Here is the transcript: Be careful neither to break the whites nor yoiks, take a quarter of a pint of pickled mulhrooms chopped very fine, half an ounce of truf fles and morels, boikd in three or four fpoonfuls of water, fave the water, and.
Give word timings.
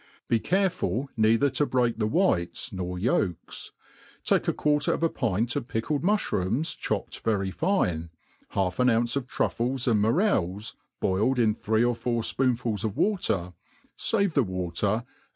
Be 0.27 0.39
careful 0.39 1.09
neither 1.15 1.51
to 1.51 1.65
break 1.67 1.99
the 1.99 2.07
whites 2.07 2.73
nor 2.73 2.97
yoiks, 2.97 3.69
take 4.23 4.47
a 4.47 4.53
quarter 4.53 4.91
of 4.93 5.03
a 5.03 5.09
pint 5.09 5.55
of 5.55 5.67
pickled 5.67 6.03
mulhrooms 6.03 6.73
chopped 6.73 7.19
very 7.19 7.51
fine, 7.51 8.09
half 8.57 8.79
an 8.79 8.89
ounce 8.89 9.15
of 9.15 9.27
truf 9.27 9.57
fles 9.59 9.87
and 9.87 10.01
morels, 10.01 10.75
boikd 11.03 11.37
in 11.37 11.53
three 11.53 11.83
or 11.83 11.93
four 11.93 12.23
fpoonfuls 12.23 12.83
of 12.83 12.97
water, 12.97 13.53
fave 13.95 14.33
the 14.33 14.41
water, 14.41 15.03
and. 15.05 15.07